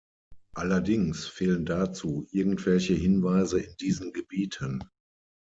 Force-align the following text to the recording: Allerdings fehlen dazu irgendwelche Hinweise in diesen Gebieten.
Allerdings 0.55 1.27
fehlen 1.27 1.63
dazu 1.67 2.25
irgendwelche 2.31 2.95
Hinweise 2.95 3.59
in 3.59 3.75
diesen 3.77 4.13
Gebieten. 4.13 4.83